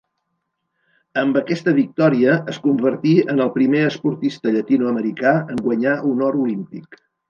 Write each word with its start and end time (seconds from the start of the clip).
Amb 1.23 1.37
aquesta 1.41 1.73
victòria 1.81 2.39
es 2.55 2.59
convertí 2.65 3.13
en 3.37 3.45
el 3.47 3.55
primer 3.61 3.85
esportista 3.93 4.57
llatinoamericà 4.59 5.39
en 5.55 5.65
guanyar 5.71 5.99
un 6.15 6.31
or 6.31 6.45
olímpic. 6.49 7.05